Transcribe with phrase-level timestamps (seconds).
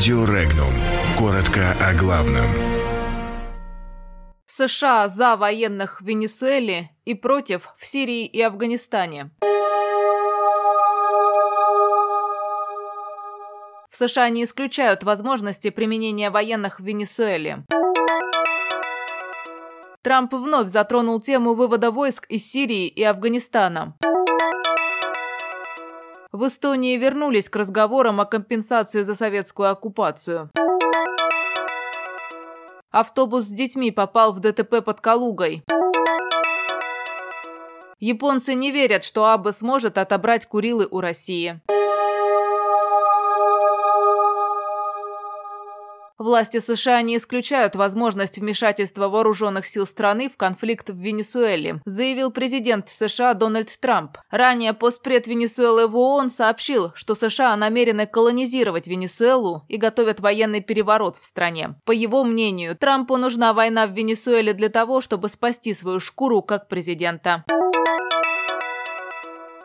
[0.00, 0.72] Радио Регнум.
[1.18, 2.46] Коротко о главном.
[4.46, 9.30] США за военных в Венесуэле и против в Сирии и Афганистане.
[13.90, 17.66] В США не исключают возможности применения военных в Венесуэле.
[20.00, 23.98] Трамп вновь затронул тему вывода войск из Сирии и Афганистана.
[26.32, 30.48] В Эстонии вернулись к разговорам о компенсации за советскую оккупацию.
[32.92, 35.64] Автобус с детьми попал в ДТП под Калугой.
[37.98, 41.60] Японцы не верят, что Абе сможет отобрать Курилы у России.
[46.20, 52.90] Власти США не исключают возможность вмешательства вооруженных сил страны в конфликт в Венесуэле, заявил президент
[52.90, 54.18] США Дональд Трамп.
[54.30, 61.16] Ранее постпред Венесуэлы в ООН сообщил, что США намерены колонизировать Венесуэлу и готовят военный переворот
[61.16, 61.76] в стране.
[61.86, 66.68] По его мнению, Трампу нужна война в Венесуэле для того, чтобы спасти свою шкуру как
[66.68, 67.46] президента.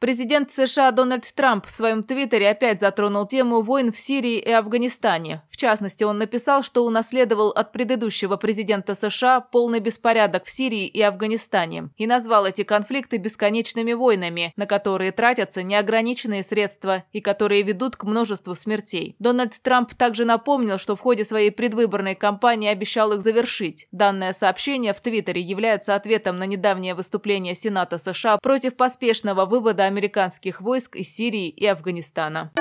[0.00, 5.42] Президент США Дональд Трамп в своем твиттере опять затронул тему войн в Сирии и Афганистане.
[5.50, 11.00] В частности, он написал, что унаследовал от предыдущего президента США полный беспорядок в Сирии и
[11.00, 17.96] Афганистане и назвал эти конфликты бесконечными войнами, на которые тратятся неограниченные средства и которые ведут
[17.96, 19.16] к множеству смертей.
[19.18, 23.88] Дональд Трамп также напомнил, что в ходе своей предвыборной кампании обещал их завершить.
[23.92, 30.60] Данное сообщение в твиттере является ответом на недавнее выступление Сената США против поспешного вывода американских
[30.60, 32.52] войск из Сирии и Афганистана.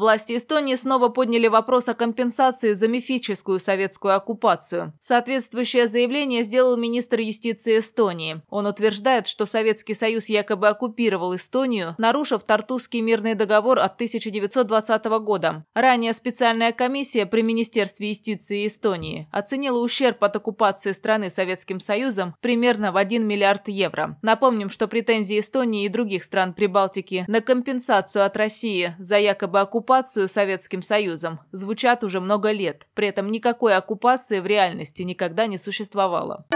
[0.00, 4.94] Власти Эстонии снова подняли вопрос о компенсации за мифическую советскую оккупацию.
[4.98, 8.40] Соответствующее заявление сделал министр юстиции Эстонии.
[8.48, 15.66] Он утверждает, что Советский Союз якобы оккупировал Эстонию, нарушив Тартусский мирный договор от 1920 года.
[15.74, 22.90] Ранее специальная комиссия при Министерстве юстиции Эстонии оценила ущерб от оккупации страны Советским Союзом примерно
[22.92, 24.18] в 1 миллиард евро.
[24.22, 29.89] Напомним, что претензии Эстонии и других стран Прибалтики на компенсацию от России за якобы оккупацию
[29.90, 35.58] оккупацию Советским Союзом звучат уже много лет, при этом никакой оккупации в реальности никогда не
[35.58, 36.46] существовало.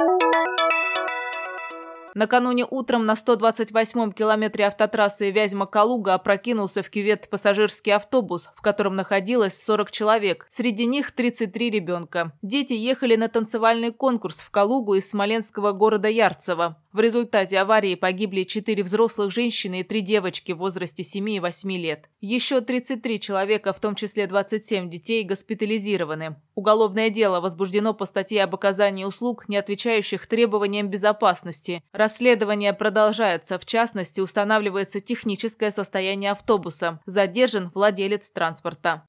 [2.14, 9.60] Накануне утром на 128-м километре автотрассы Вязьма-Калуга опрокинулся в кювет пассажирский автобус, в котором находилось
[9.60, 10.46] 40 человек.
[10.48, 12.32] Среди них 33 ребенка.
[12.40, 16.80] Дети ехали на танцевальный конкурс в Калугу из смоленского города Ярцево.
[16.94, 21.72] В результате аварии погибли 4 взрослых женщины и 3 девочки в возрасте 7 и 8
[21.72, 22.08] лет.
[22.20, 26.36] Еще 33 человека, в том числе 27 детей, госпитализированы.
[26.54, 31.82] Уголовное дело возбуждено по статье об оказании услуг, не отвечающих требованиям безопасности.
[31.92, 37.00] Расследование продолжается, в частности, устанавливается техническое состояние автобуса.
[37.06, 39.02] Задержан владелец транспорта.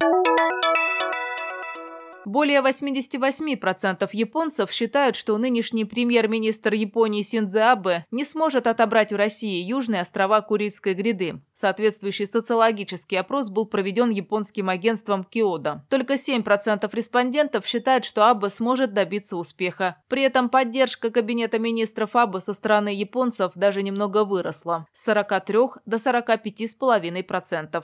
[2.25, 9.63] Более 88% японцев считают, что нынешний премьер-министр Японии Синдзе Абе не сможет отобрать у России
[9.63, 11.39] южные острова Курильской гряды.
[11.53, 15.85] Соответствующий социологический опрос был проведен японским агентством Киода.
[15.89, 19.97] Только 7% респондентов считают, что Абе сможет добиться успеха.
[20.09, 25.97] При этом поддержка кабинета министров Абе со стороны японцев даже немного выросла– с 43 до
[25.97, 27.83] 45,5%.